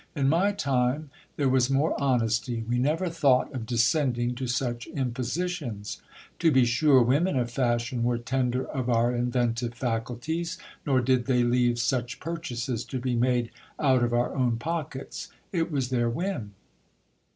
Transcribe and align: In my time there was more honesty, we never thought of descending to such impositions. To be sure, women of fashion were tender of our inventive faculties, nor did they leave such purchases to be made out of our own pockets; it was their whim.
In 0.15 0.29
my 0.29 0.51
time 0.51 1.11
there 1.35 1.47
was 1.47 1.69
more 1.69 1.93
honesty, 2.01 2.65
we 2.67 2.79
never 2.79 3.07
thought 3.07 3.53
of 3.53 3.67
descending 3.67 4.33
to 4.33 4.47
such 4.47 4.87
impositions. 4.87 6.01
To 6.39 6.49
be 6.51 6.65
sure, 6.65 7.03
women 7.03 7.37
of 7.37 7.51
fashion 7.51 8.01
were 8.03 8.17
tender 8.17 8.65
of 8.65 8.89
our 8.89 9.13
inventive 9.13 9.75
faculties, 9.75 10.57
nor 10.87 11.01
did 11.01 11.25
they 11.27 11.43
leave 11.43 11.77
such 11.77 12.19
purchases 12.19 12.83
to 12.85 12.97
be 12.97 13.13
made 13.15 13.51
out 13.79 14.01
of 14.01 14.11
our 14.11 14.35
own 14.35 14.57
pockets; 14.57 15.27
it 15.51 15.69
was 15.71 15.89
their 15.91 16.09
whim. 16.09 16.55